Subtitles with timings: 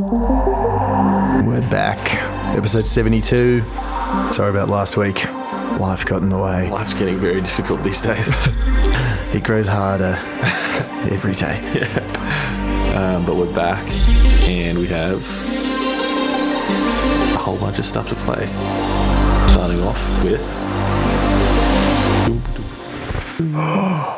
[0.00, 1.98] We're back.
[2.56, 3.62] Episode 72.
[4.32, 5.24] Sorry about last week.
[5.80, 6.70] Life got in the way.
[6.70, 8.32] Life's getting very difficult these days.
[9.34, 10.14] It grows harder
[11.10, 11.58] every day.
[12.94, 13.84] um, but we're back
[14.48, 15.28] and we have
[17.34, 18.46] a whole bunch of stuff to play.
[19.52, 20.46] Starting off with.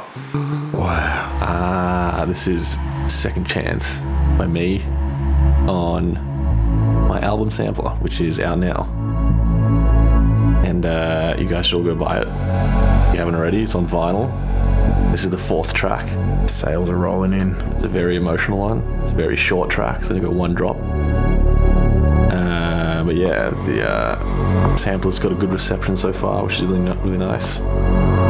[0.73, 1.39] Wow.
[1.43, 2.77] Ah, this is
[3.09, 3.99] Second Chance
[4.39, 4.85] by me
[5.71, 6.15] on
[7.09, 8.85] my album sampler, which is out now.
[10.65, 12.29] And uh, you guys should all go buy it.
[12.29, 14.31] If you haven't already, it's on vinyl.
[15.11, 16.09] This is the fourth track.
[16.49, 17.55] Sales are rolling in.
[17.73, 18.79] It's a very emotional one.
[19.03, 20.77] It's a very short track, so only got one drop.
[22.33, 26.97] Uh, but yeah, the uh, sampler's got a good reception so far, which is really,
[26.99, 27.59] really nice.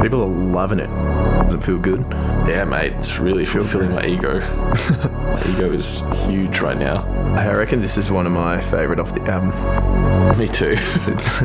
[0.03, 0.89] People are loving it.
[1.45, 2.05] Does it feel good?
[2.49, 4.41] Yeah, mate, it's really fulfilling my ego.
[4.41, 7.05] my ego is huge right now.
[7.37, 9.51] I reckon this is one of my favourite off the album.
[10.39, 10.75] Me too.
[11.07, 11.29] It's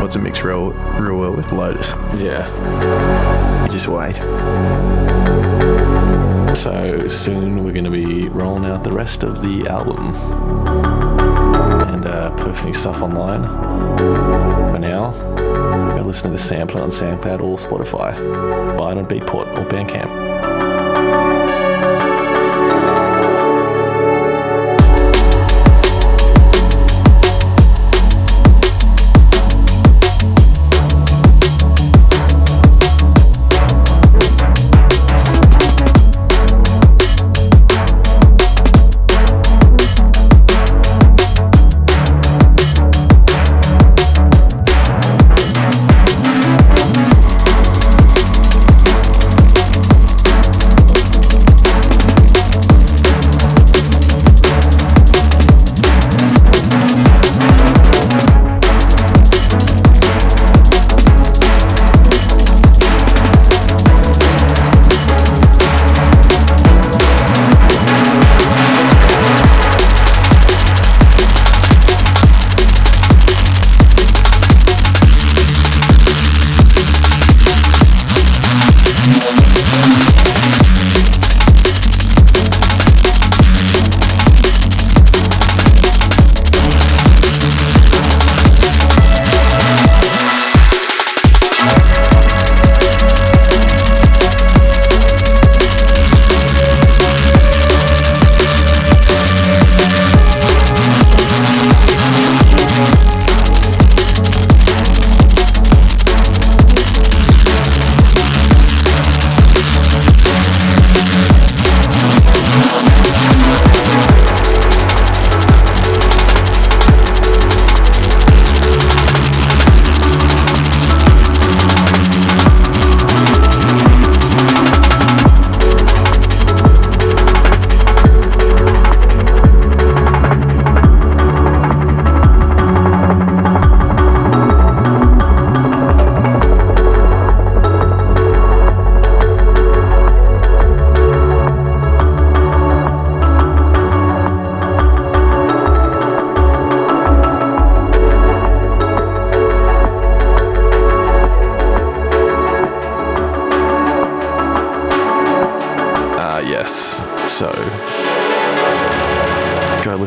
[0.00, 1.92] What's a mix real, real well with Lotus?
[2.16, 2.46] yeah.
[3.66, 4.14] You just wait.
[6.56, 10.14] So soon we're going to be rolling out the rest of the album
[11.88, 13.42] and uh, posting stuff online.
[14.72, 15.12] For now,
[16.08, 18.16] listen to the sampler on SoundCloud or Spotify.
[18.78, 20.47] Buy it on Beatport or Bandcamp.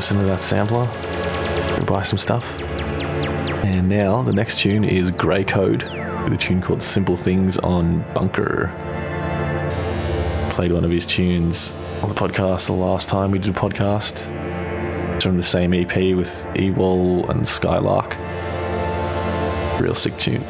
[0.02, 0.88] Listen to that sampler
[1.76, 2.60] and buy some stuff.
[3.64, 5.84] And now the next tune is Grey Code
[6.24, 8.72] with a tune called Simple Things on Bunker.
[10.50, 14.28] Played one of his tunes on the podcast the last time we did a podcast.
[15.14, 18.18] It's from the same EP with Ewol and Skylark.
[19.80, 20.44] Real sick tune.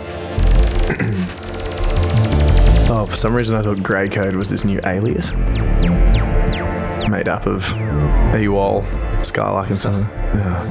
[2.93, 5.29] Oh, for some reason I thought Grey Code was this new alias.
[7.09, 7.63] Made up of
[8.33, 8.85] Ewol,
[9.23, 10.03] Skylark and something.
[10.33, 10.63] Yeah.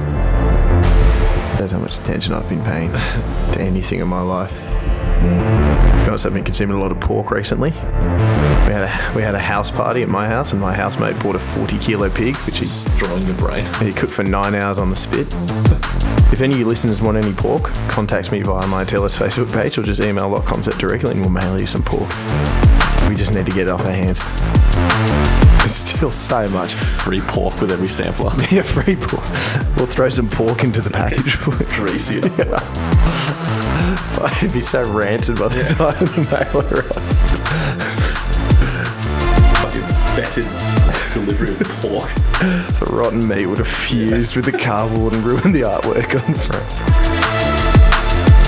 [1.59, 4.73] That's how much attention I've been paying to anything in my life.
[4.73, 7.69] To be honest, I've been consuming a lot of pork recently.
[7.69, 11.35] We had a we had a house party at my house, and my housemate bought
[11.35, 13.65] a 40 kilo pig, which he, Destroying your brain.
[13.79, 15.27] he cooked for nine hours on the spit.
[16.33, 19.77] If any of you listeners want any pork, contact me via my Tellus Facebook page
[19.77, 22.09] or just email Concept directly, and we'll mail you some pork.
[23.07, 25.50] We just need to get it off our hands.
[25.67, 26.73] Still so much.
[26.73, 28.31] Free pork with every sampler.
[28.51, 29.23] Yeah, free pork.
[29.77, 31.37] We'll throw some pork into the package.
[31.75, 32.25] Greasy it.
[34.21, 36.97] I'd be so ranted by the time the mail arrives.
[39.61, 39.87] Fucking
[40.17, 40.47] betted
[41.13, 42.09] delivery of pork.
[42.79, 46.39] The rotten meat would have fused with the cardboard and ruined the artwork on the
[46.39, 46.65] front.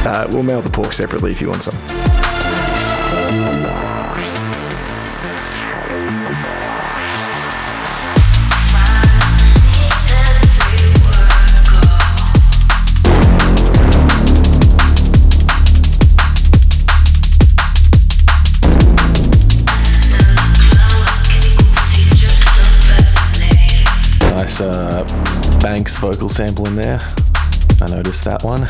[0.05, 1.77] Uh, we'll mail the pork separately if you want some.
[25.91, 26.99] Vocal sample in there.
[27.81, 28.67] I noticed that one.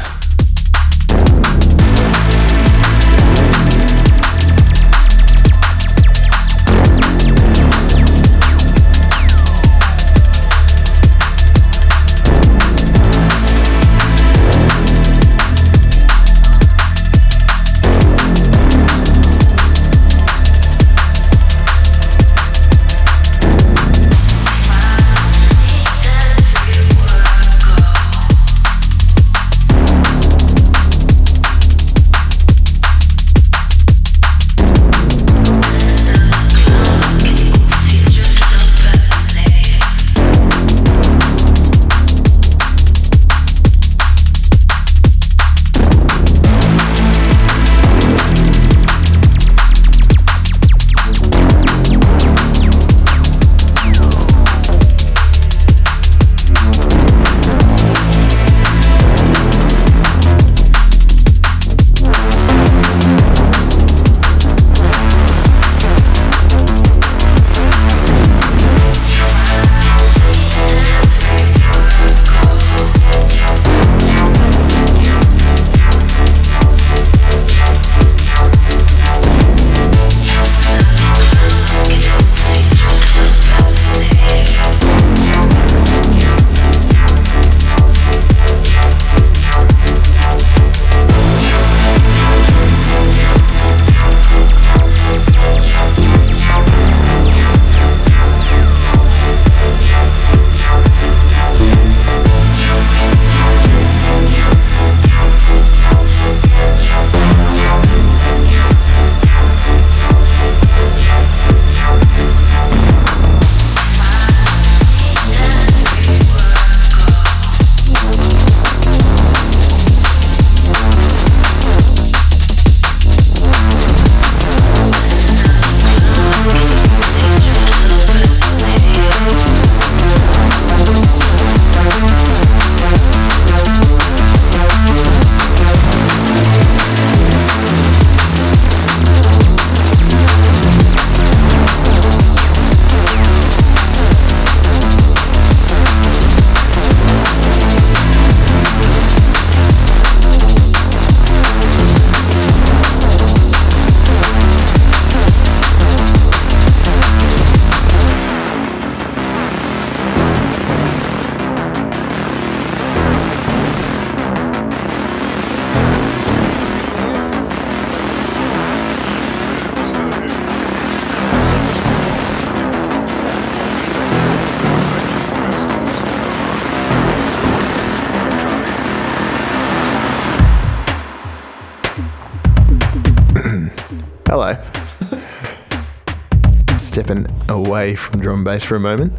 [187.84, 189.12] Away from drum and bass for a moment.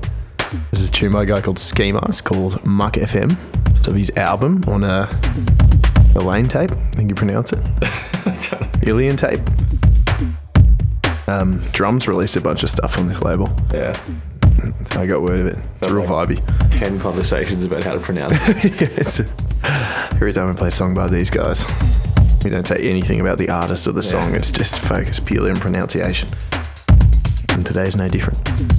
[0.70, 3.36] This is a tune by a guy called Skee Mask called Muk FM.
[3.76, 5.20] It's of his album on a
[6.16, 7.58] Ilian tape, I think you pronounce it.
[8.88, 9.40] Alien tape.
[11.26, 13.54] Um, drums released a bunch of stuff on this label.
[13.70, 13.94] Yeah.
[14.92, 15.58] I got word of it.
[15.82, 16.70] It's real vibey.
[16.70, 18.80] 10 conversations about how to pronounce it.
[18.80, 19.20] Yeah, it's
[20.14, 21.66] every time we play a song by these guys,
[22.42, 24.34] we don't say anything about the artist or the song.
[24.34, 26.30] It's just focused purely on pronunciation.
[27.64, 28.73] And today's no different.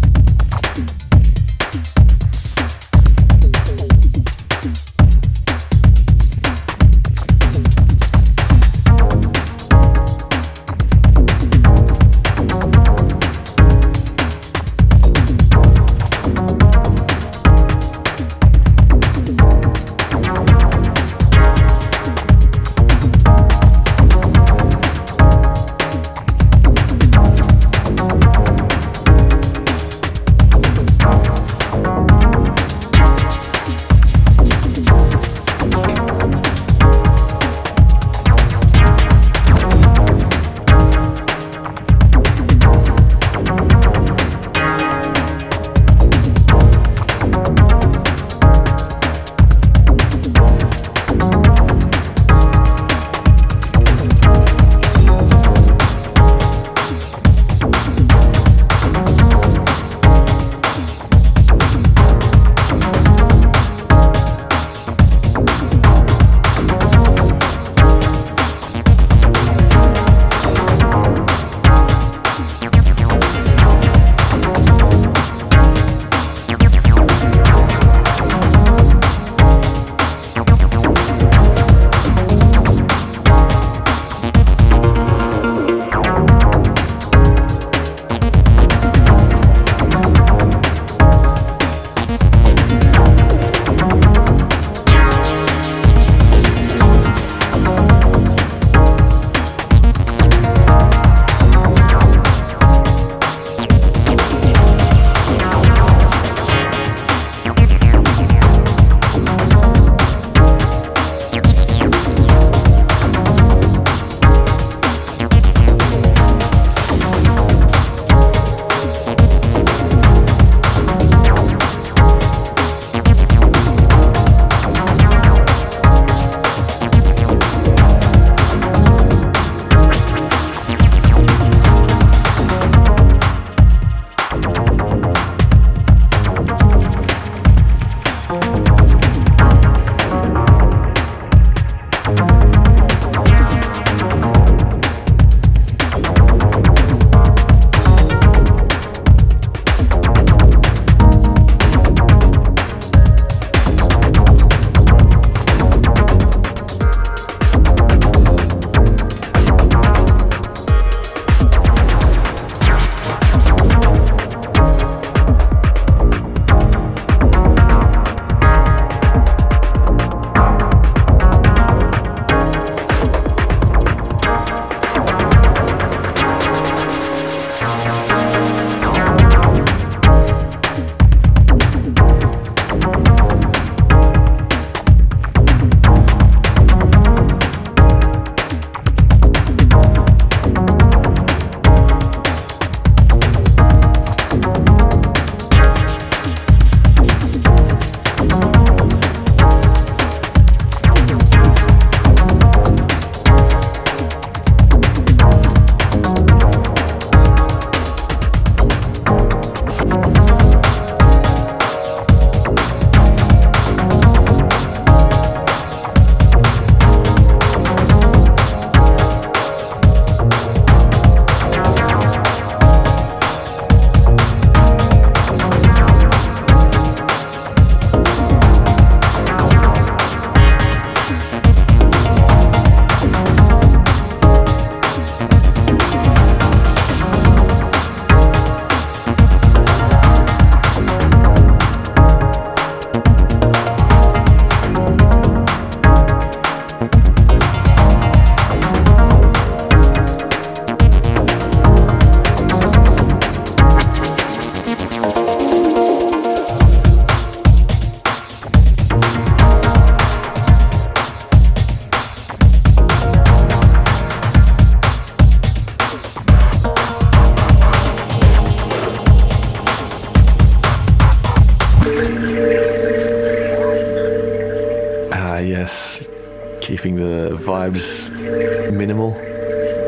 [278.71, 279.11] Minimal,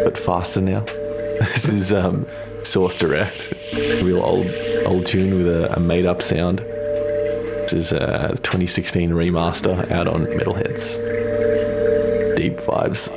[0.03, 0.85] but faster now.
[1.37, 2.25] This is um,
[2.63, 4.47] Source Direct, real old
[4.85, 6.59] old tune with a, a made up sound.
[6.59, 10.97] This is a 2016 remaster out on Metalheadz.
[12.35, 13.11] Deep vibes.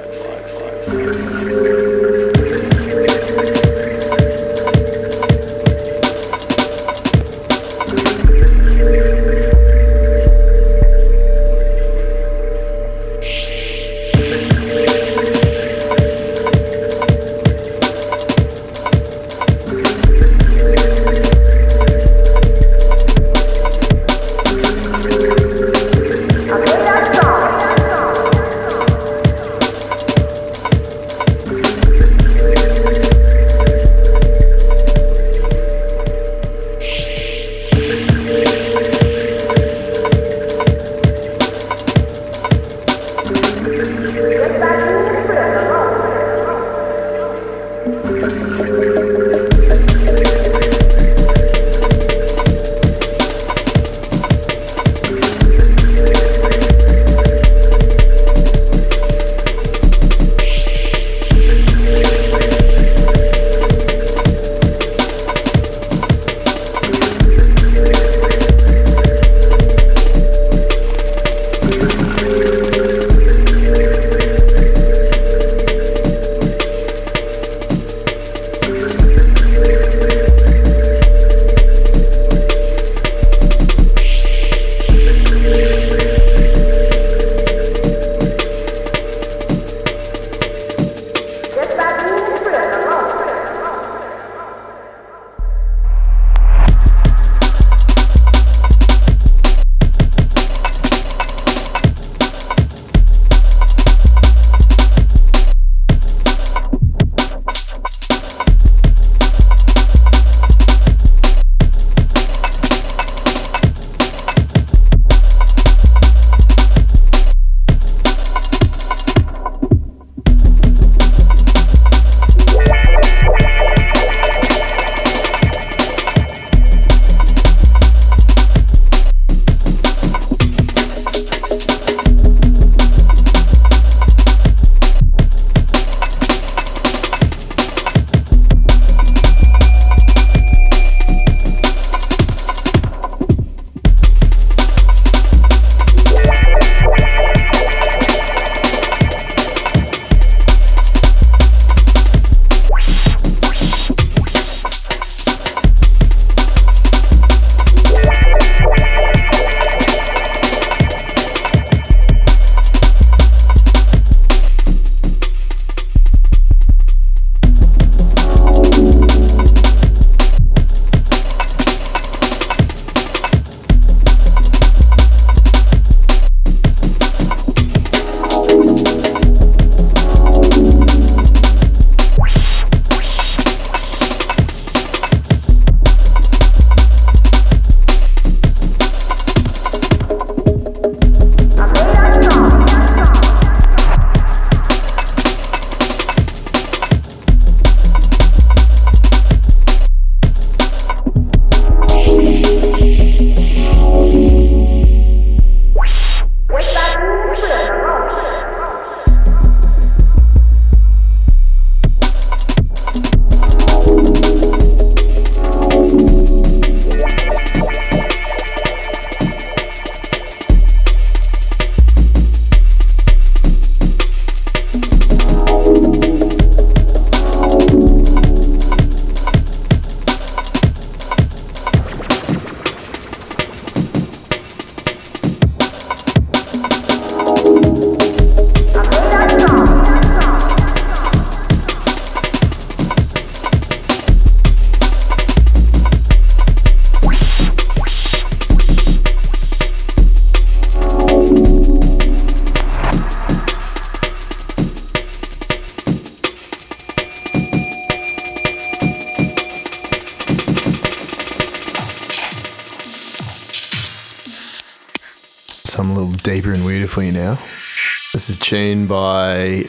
[268.51, 269.63] By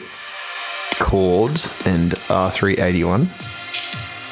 [0.98, 3.28] Khords and R381.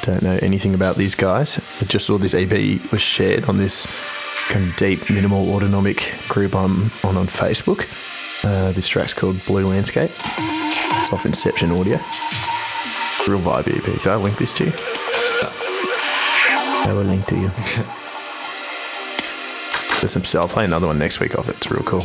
[0.02, 1.56] Don't know anything about these guys.
[1.80, 2.50] I just saw this EP
[2.90, 3.86] was shared on this
[4.48, 7.86] kind of deep minimal autonomic group I'm on on Facebook.
[8.42, 10.10] Uh, this track's called Blue Landscape.
[10.10, 11.98] It's off Inception Audio.
[13.28, 13.84] Real vibe EP.
[13.84, 14.72] Did I link this to you?
[16.88, 17.50] I will link to you.
[20.00, 20.24] There's some.
[20.40, 21.54] I'll play another one next week off it.
[21.58, 22.02] It's real cool.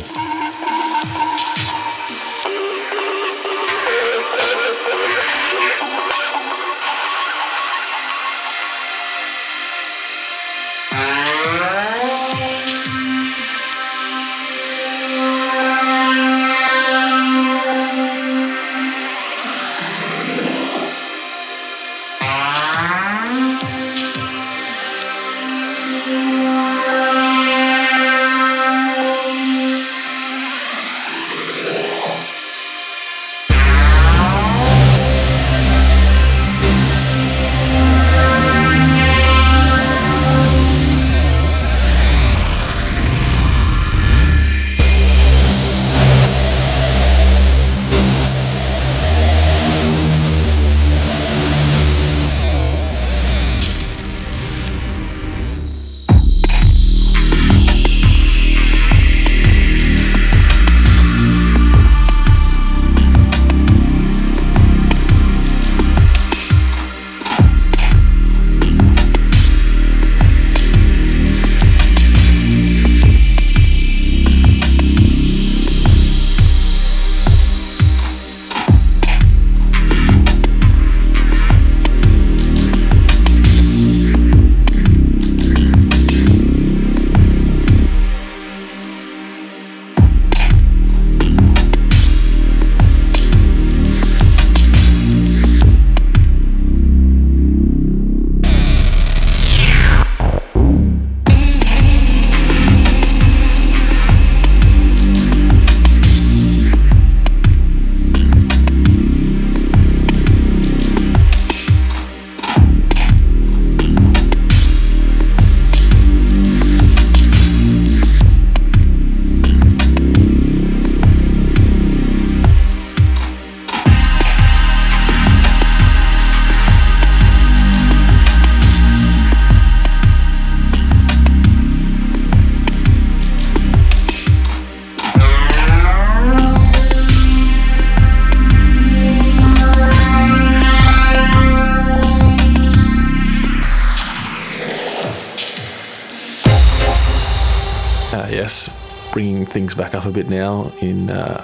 [149.16, 151.40] Bringing things back up a bit now in uh,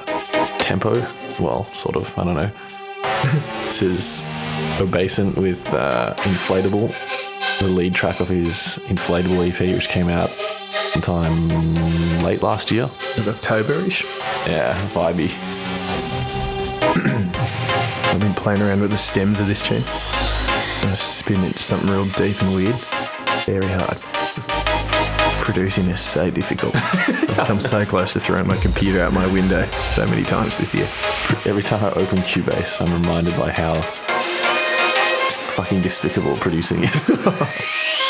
[0.59, 0.93] tempo.
[1.41, 2.19] Well, sort of.
[2.19, 2.51] I don't know.
[3.65, 4.23] this is
[4.77, 6.91] Obeisant with uh, Inflatable,
[7.61, 11.49] the lead track of his Inflatable EP, which came out sometime
[12.23, 12.91] late last year.
[13.17, 14.05] It's Octoberish.
[14.47, 15.31] Yeah, vibey.
[18.13, 19.83] I've been playing around with the stems of this tune.
[19.87, 22.77] I'm gonna spin it into something real deep and weird.
[23.47, 24.52] Very hard.
[25.43, 26.75] Producing is so difficult.
[26.77, 30.73] I've come so close to throwing my computer out my window so many times this
[30.73, 30.89] year.
[31.45, 33.81] Every time I open Cubase, I'm reminded by how
[35.57, 37.11] fucking despicable producing is.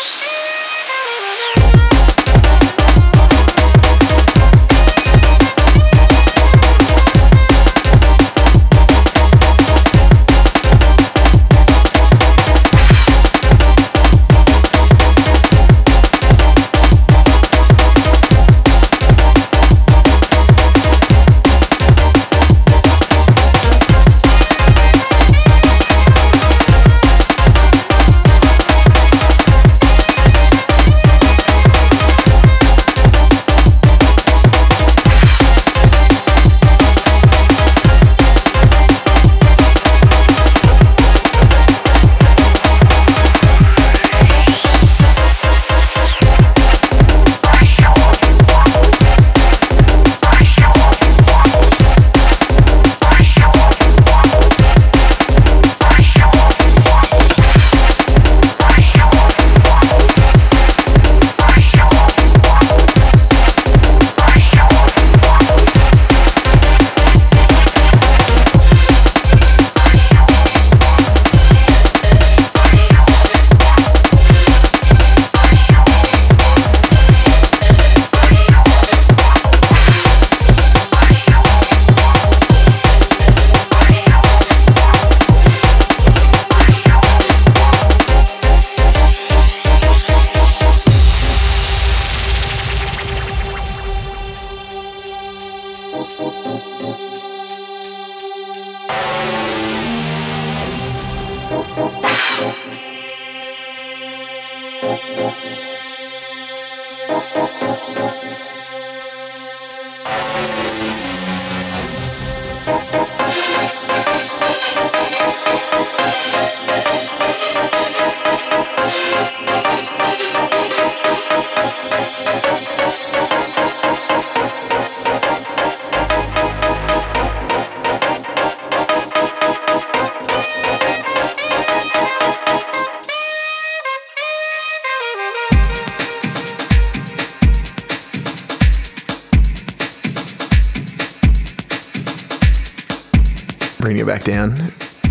[144.24, 144.54] down.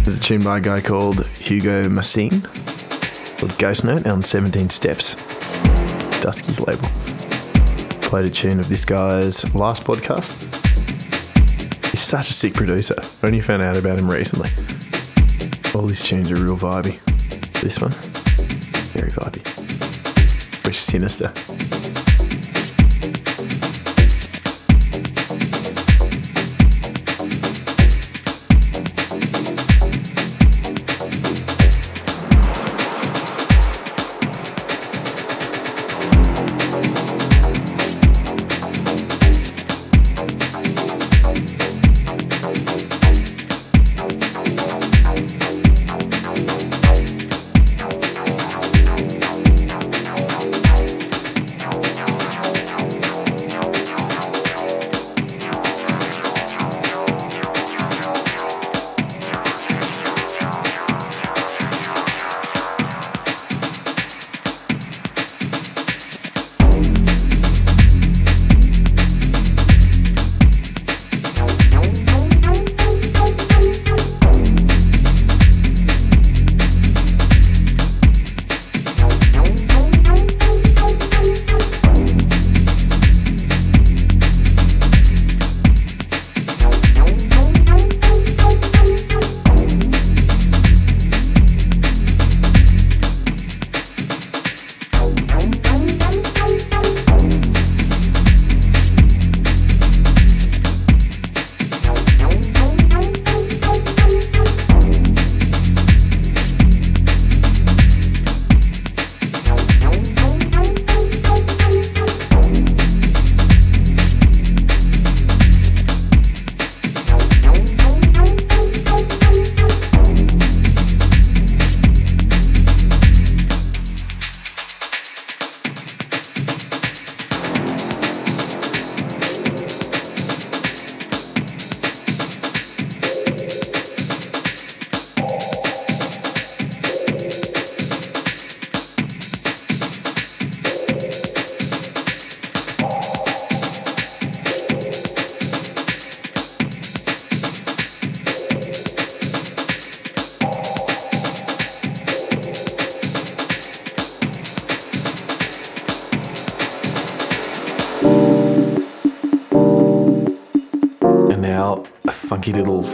[0.04, 2.41] There's a tune by a guy called Hugo Massien
[3.39, 5.15] called Ghost Note on 17 Steps.
[6.21, 6.88] Dusky's label.
[8.08, 10.39] Played a tune of this guy's last podcast.
[11.91, 12.95] He's such a sick producer.
[13.24, 14.50] Only found out about him recently.
[15.74, 17.02] All these tunes are real vibey.
[17.62, 17.91] This one,
[18.93, 19.41] very vibey.
[20.63, 21.81] Very sinister.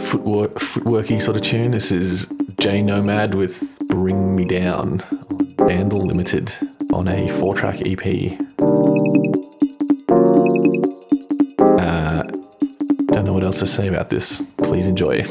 [0.08, 1.72] Footwork, footworky sort of tune.
[1.72, 2.26] This is
[2.58, 5.02] J Nomad with Bring Me Down,
[5.58, 6.50] Vandal Limited,
[6.94, 8.38] on a four track EP.
[11.58, 12.22] Uh,
[13.12, 14.42] don't know what else to say about this.
[14.56, 15.26] Please enjoy.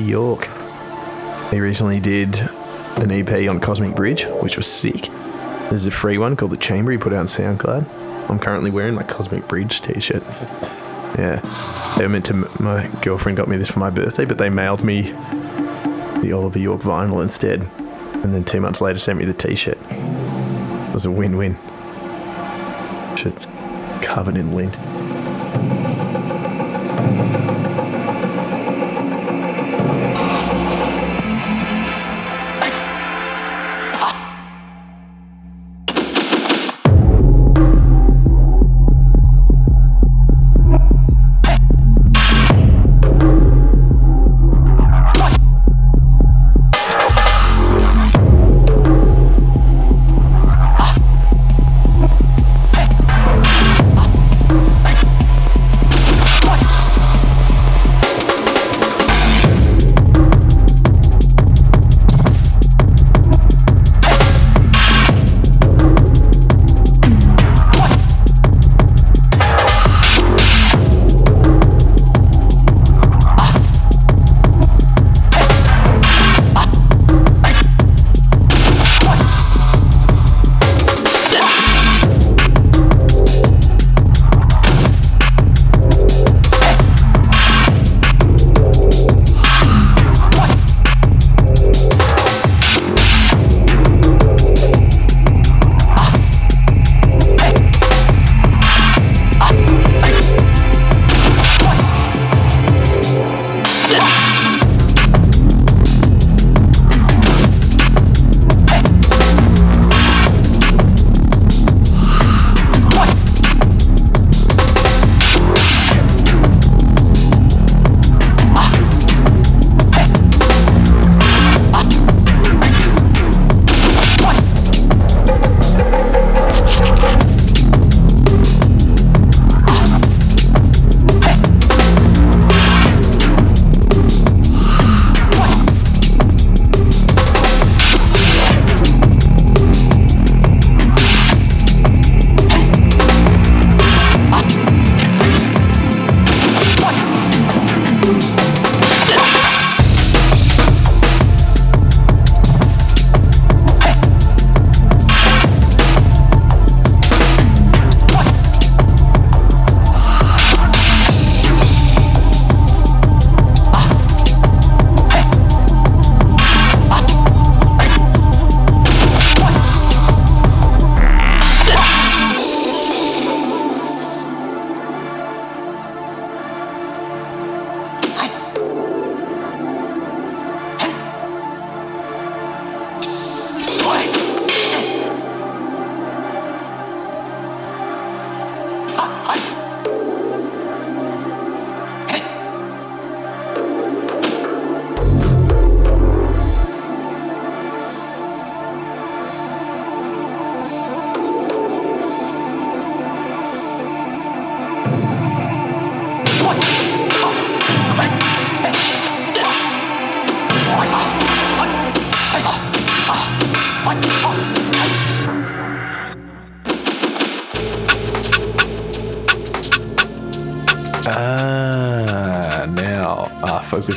[0.00, 0.48] York.
[1.50, 2.38] He recently did
[2.98, 5.08] an EP on Cosmic Bridge, which was sick.
[5.70, 8.30] There's a free one called The Chamber he put out on SoundCloud.
[8.30, 10.22] I'm currently wearing my Cosmic Bridge t shirt.
[11.18, 11.40] Yeah.
[11.96, 14.84] They were meant to, my girlfriend got me this for my birthday, but they mailed
[14.84, 15.12] me
[16.20, 17.68] the Oliver York vinyl instead.
[18.22, 19.78] And then two months later sent me the t shirt.
[19.90, 21.56] It was a win win.
[23.16, 23.46] Shit's
[24.02, 24.76] covered in lint.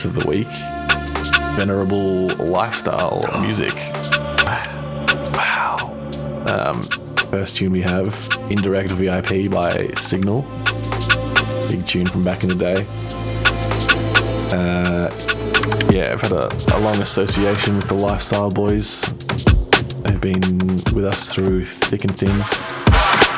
[0.06, 0.48] Of the week
[1.58, 3.74] venerable lifestyle music.
[5.34, 5.96] Wow.
[6.48, 6.82] Um,
[7.30, 8.06] first tune we have
[8.50, 10.44] Indirect VIP by Signal.
[11.70, 12.86] Big tune from back in the day.
[14.52, 15.10] Uh,
[15.92, 19.02] yeah, I've had a, a long association with the Lifestyle Boys.
[20.04, 20.42] They've been
[20.96, 22.38] with us through thick and thin,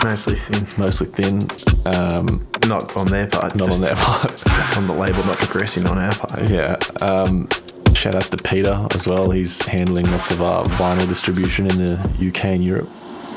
[0.03, 0.67] Mostly thin.
[0.77, 1.41] mostly thin.
[1.85, 3.55] Um, Not on their part.
[3.55, 4.43] not on their part.
[4.77, 6.49] On the label, not progressing on our part.
[6.49, 6.77] Yeah.
[7.01, 7.49] Um,
[7.93, 9.29] shout outs to Peter as well.
[9.29, 12.89] He's handling lots of our vinyl distribution in the UK and Europe.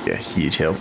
[0.07, 0.77] Yeah, huge help.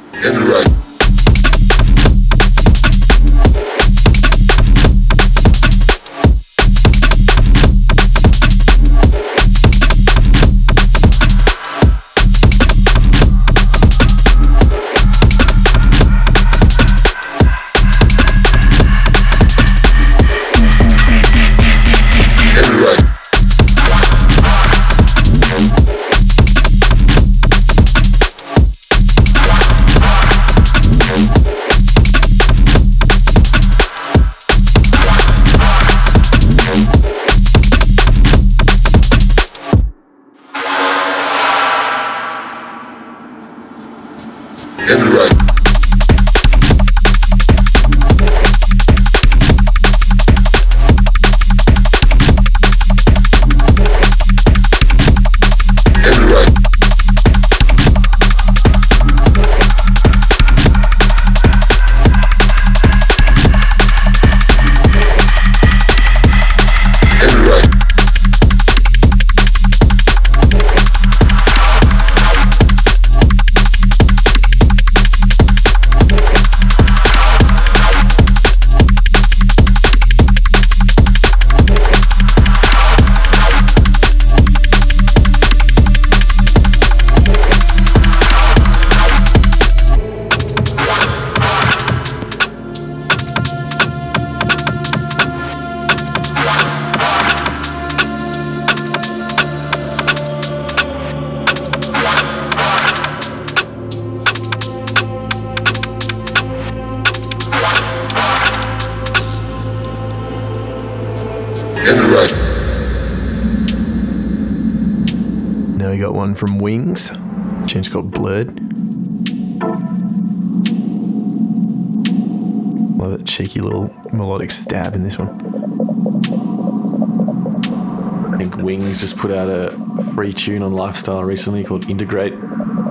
[130.23, 132.31] Free tune on Lifestyle recently called Integrate.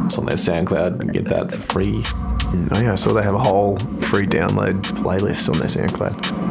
[0.05, 0.93] It's on their SoundCloud.
[0.93, 2.03] You can get that free.
[2.05, 6.42] Oh yeah, I saw they have a whole free download playlist on their SoundCloud.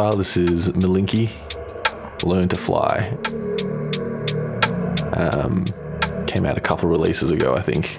[0.00, 0.16] Lifestyle.
[0.16, 1.28] This is Melinki,
[2.24, 3.10] Learn to Fly.
[5.12, 5.66] Um,
[6.26, 7.98] came out a couple releases ago, I think.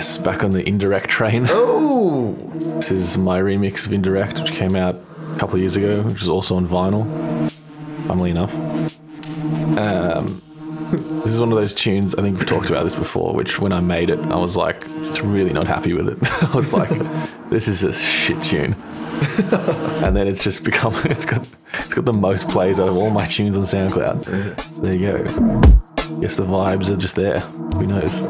[0.00, 1.46] Yes, back on the indirect train.
[1.50, 6.00] Oh, This is my remix of Indirect, which came out a couple of years ago,
[6.00, 7.04] which is also on vinyl,
[8.06, 8.54] funnily enough.
[9.76, 10.40] Um,
[11.20, 13.72] this is one of those tunes, I think we've talked about this before, which when
[13.72, 16.18] I made it, I was like, just really not happy with it.
[16.44, 16.88] I was like,
[17.50, 18.72] this is a shit tune.
[20.02, 23.10] and then it's just become, it's got, it's got the most plays out of all
[23.10, 24.24] my tunes on SoundCloud.
[24.62, 26.20] So there you go.
[26.20, 27.40] Guess the vibes are just there.
[27.40, 28.22] Who knows?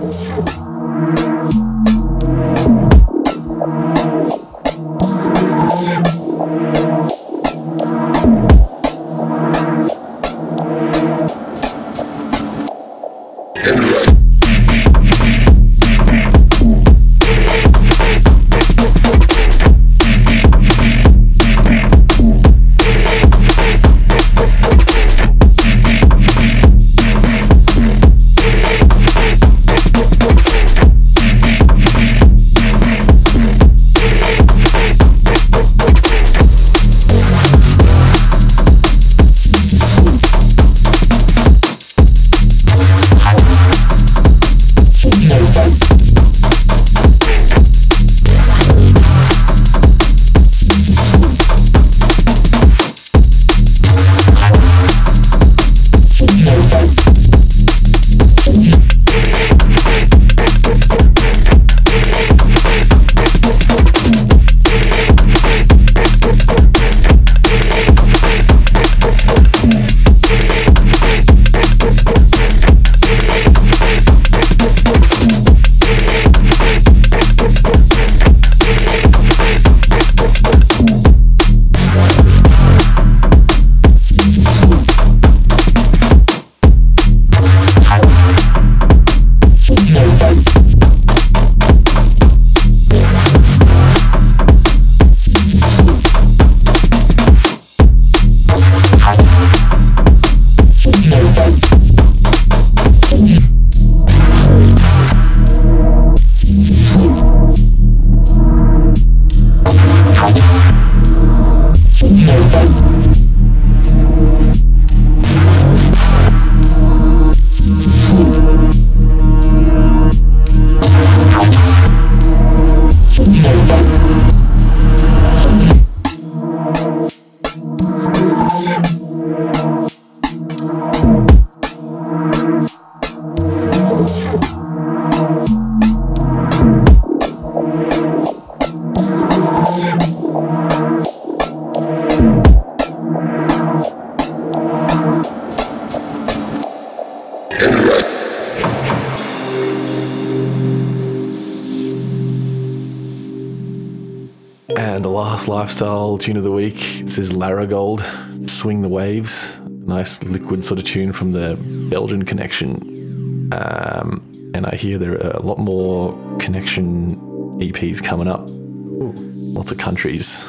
[155.80, 156.76] style tune of the week.
[157.04, 158.02] This is Larigold,
[158.46, 159.58] Swing the Waves.
[159.60, 161.56] Nice liquid sort of tune from the
[161.88, 163.50] Belgian connection.
[163.54, 167.12] Um, and I hear there are a lot more connection
[167.60, 168.46] EPs coming up.
[168.50, 169.14] Ooh.
[169.54, 170.46] Lots of countries.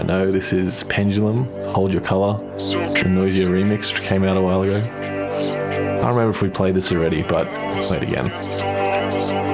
[0.00, 0.30] Might know.
[0.30, 1.44] This is Pendulum,
[1.74, 2.38] Hold Your Color.
[2.56, 4.78] The Noisia remix came out a while ago.
[4.78, 7.46] I don't remember if we played this already, but
[7.82, 8.24] play it again.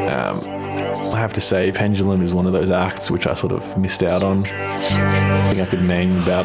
[0.09, 0.39] Um,
[1.13, 4.05] I have to say, Pendulum is one of those acts which I sort of missed
[4.05, 4.47] out on.
[4.47, 6.45] I think I could name about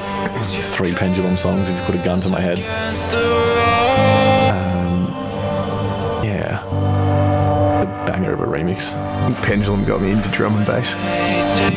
[0.50, 2.58] three Pendulum songs if you put a gun to my head.
[8.62, 8.92] Remix.
[9.44, 10.94] Pendulum got me into drum and bass.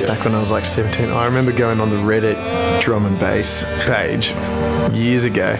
[0.07, 3.65] Back when I was like 17, I remember going on the Reddit drum and bass
[3.85, 4.31] page
[4.95, 5.57] years ago,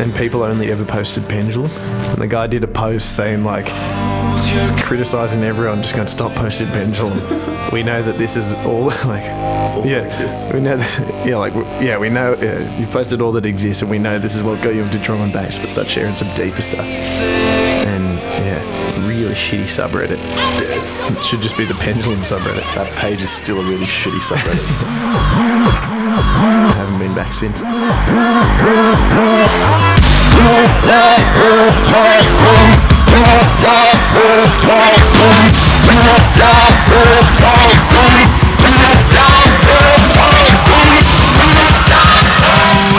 [0.00, 1.70] and people only ever posted Pendulum.
[1.70, 3.66] And the guy did a post saying like,
[4.82, 7.18] criticizing everyone, just going to stop posting Pendulum.
[7.72, 9.24] we know that this is all like,
[9.84, 13.82] yeah, we know that, yeah, like, yeah, we know yeah, you posted all that exists,
[13.82, 16.16] and we know this is what got you into drum and bass, but start sharing
[16.16, 16.86] some deeper stuff.
[19.28, 20.18] Really shitty subreddit.
[20.58, 22.64] It should just be the Pendulum subreddit.
[22.74, 24.64] That page is still a really shitty subreddit.
[26.16, 27.60] I haven't been back since.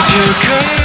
[0.10, 0.79] Soaking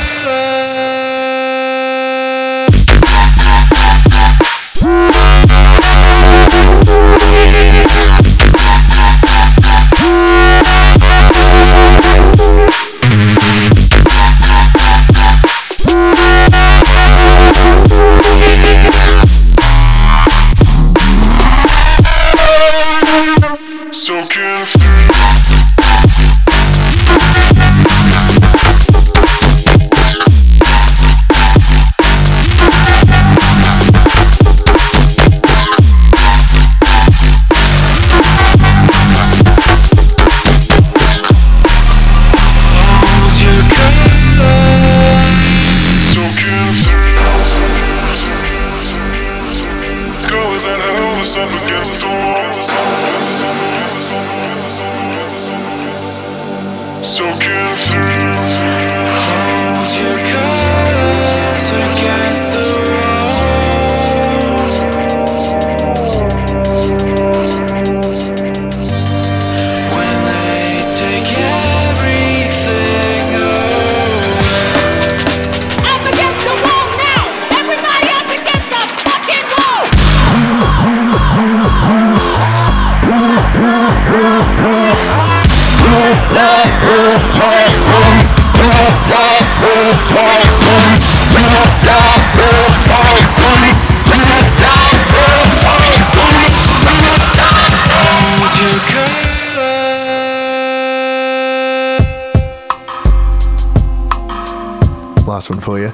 [105.45, 105.93] Last one for you.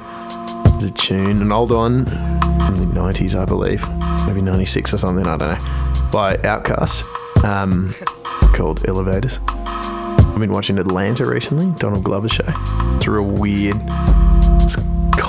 [0.75, 3.85] It's a tune, an old one from the 90s, I believe.
[4.25, 6.09] Maybe 96 or something, I don't know.
[6.09, 7.93] By Outkast, um,
[8.53, 9.39] called Elevators.
[9.49, 12.45] I've been watching Atlanta recently, Donald Glover's show.
[12.47, 13.75] It's a real weird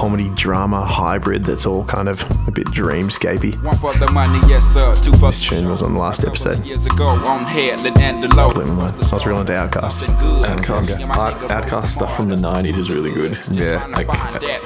[0.02, 3.54] comedy drama hybrid that's all kind of a bit dreamscapey.
[3.62, 4.96] One for the money, yes sir.
[4.96, 6.64] Two for This tune was on the last episode.
[6.66, 8.52] Years ago, on Headland and the low.
[8.52, 8.94] Blew my mind.
[9.00, 10.02] I was real into Outkast.
[10.02, 13.38] Outkast, Yeah, my Out- nigga, Outkast stuff from the 90s is really good.
[13.52, 13.86] Yeah.
[13.86, 14.08] Like,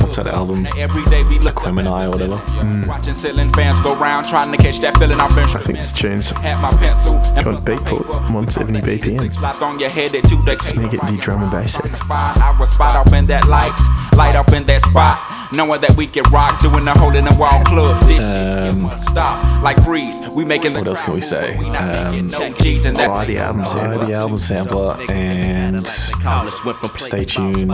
[0.06, 0.66] what's that album?
[0.78, 2.40] Every day we look up Aquemini or whatever.
[2.48, 2.82] ceiling.
[2.82, 2.88] Hmm.
[2.88, 5.20] Watching ceiling fans go round trying to catch that feeling.
[5.20, 8.20] I think it's tune's had my pencil and got plus beat put, paper.
[8.30, 9.34] 170 BPM.
[9.34, 10.68] Slapped on your head at two decades.
[10.68, 12.00] Sneak it the drum and bass hits.
[12.08, 13.76] I was spot off in that light,
[14.16, 15.35] light up in that spot.
[15.52, 18.00] Knowing that we can rock, doing the hole in the wall club.
[18.08, 20.16] This shit Um, must stop, like freeze.
[20.30, 21.56] We making the What else can we say?
[21.56, 22.52] Um, making no
[22.84, 24.06] in that Buy the album Buy sampler.
[24.06, 25.86] the album sampler and
[26.98, 27.70] stay tuned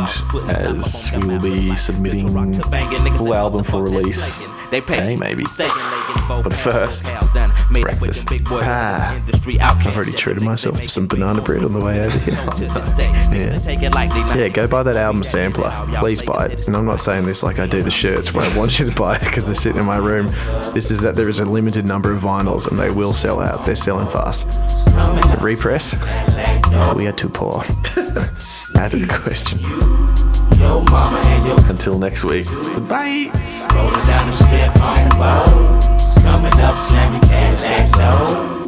[0.50, 2.32] as we will be submitting
[3.16, 4.42] full album for release
[4.72, 5.44] They pay, Hey, maybe.
[6.42, 7.14] But first,
[7.82, 8.28] breakfast.
[8.64, 9.22] Ah,
[9.60, 12.34] I've already treated myself to some banana bread on the way over here.
[13.38, 13.58] yeah.
[14.34, 15.70] Yeah, go buy that album sampler.
[15.98, 16.66] Please buy it.
[16.66, 18.94] And I'm not saying this like I do the shirts where I want you to
[18.94, 20.28] buy it because they're sitting in my room.
[20.72, 23.66] This is that there is a limited number of vinyls and they will sell out.
[23.66, 24.46] They're selling fast.
[24.50, 25.92] The repress?
[26.96, 27.62] We are too poor.
[28.78, 29.58] Out of the question.
[31.82, 32.46] Until next week.
[32.46, 33.30] Goodbye.
[33.74, 35.10] Rolling down the strip on.
[36.22, 38.61] Coming up, slamming Cadillac.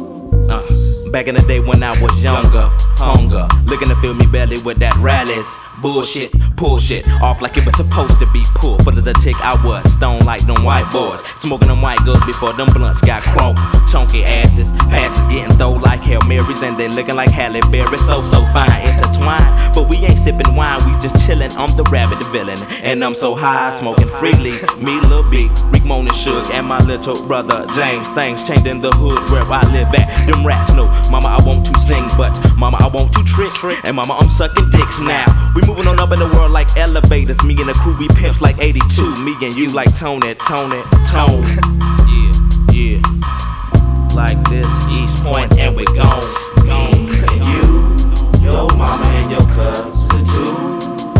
[1.15, 2.67] Back in the day when I was younger,
[2.99, 5.47] hunger, looking to fill me belly with that rallies.
[5.81, 8.83] Bullshit, pull shit off like it was supposed to be pulled.
[8.83, 12.51] For the tick, I was stone like them white boys, smoking them white girls before
[12.53, 13.55] them blunts got chrome.
[13.87, 17.97] Chunky asses, passes getting throw like Hail Marys, and they looking like Halle Berry.
[17.97, 19.73] So, so fine, intertwined.
[19.73, 21.55] But we ain't sipping wine, we just chillin'.
[21.55, 24.51] I'm the rabbit, villain, and I'm so high, smoking freely.
[24.79, 28.09] Me, Lil B, Rick Moan and Suge, and my little brother James.
[28.11, 30.27] Things changed in the hood where I live at.
[30.27, 33.79] Them rats know, Mama, I want to sing, but Mama, I want to trick, trick.
[33.83, 35.25] and Mama, I'm sucking dicks now.
[35.55, 37.43] We moving on up in the world like elevators.
[37.43, 39.23] Me and the crew, we pimps like 82.
[39.23, 41.43] Me and you like Tony, Tony, Tone.
[41.45, 44.15] It Tone Yeah, yeah.
[44.15, 46.23] Like this, East Point, and we gone.
[46.63, 51.14] Me and you, your mama and your cousin too.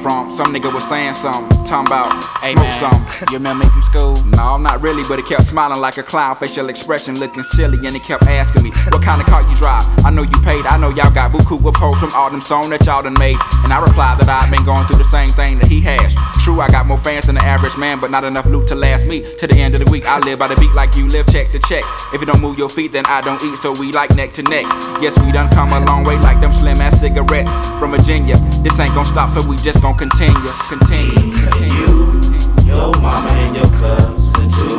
[0.00, 0.30] Came from.
[0.30, 2.72] Some nigga was saying something, talking about Hey, smoke man.
[2.72, 3.06] some.
[3.30, 4.24] You remember me from school?
[4.24, 7.78] No, I'm not really, but he kept smiling like a clown, facial expression looking silly,
[7.78, 9.84] and he kept asking me, What kind of car you drive?
[10.04, 12.84] I know you paid, I know y'all got buku hoes from all them songs that
[12.86, 13.36] y'all done made.
[13.64, 16.14] And I replied that I've been going through the same thing that he has.
[16.42, 19.06] True, I got more fans than the average man, but not enough loot to last
[19.06, 19.20] me.
[19.36, 21.50] To the end of the week, I live by the beat like you live check
[21.52, 21.84] to check.
[22.14, 24.42] If you don't move your feet, then I don't eat, so we like neck to
[24.42, 24.64] neck.
[25.00, 28.36] Yes, we done come a long way like them slim ass cigarettes from Virginia.
[28.62, 31.74] This ain't gonna stop, so we just gonna continue, continue, continue.
[31.74, 32.20] You,
[32.64, 34.78] your mama and your cousin too.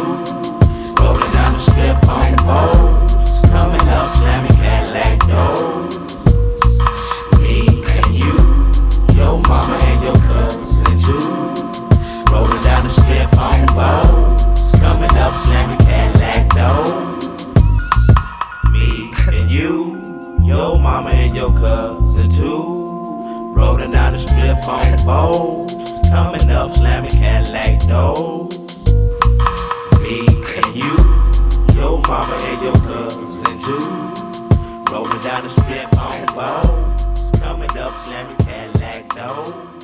[1.02, 3.50] Rolling down the strip on boats.
[3.50, 6.26] Coming up, slamming Cadillac doors.
[7.40, 8.38] Me and you,
[9.16, 11.20] your mama and your cousin too.
[12.32, 14.80] Rolling down the strip on boats.
[14.80, 17.48] Coming up, slamming Cadillac doors.
[18.72, 22.81] Me and you, your mama and your cousin too.
[23.56, 26.10] Rolling down the strip on boats.
[26.10, 28.86] Coming up, slamming Cadillac doors.
[30.02, 30.26] Me
[30.56, 30.96] and you,
[31.76, 34.92] your mama and your cousin too.
[34.92, 37.40] Rolling down the strip on boats.
[37.40, 39.81] Coming up, slamming Cadillac doors.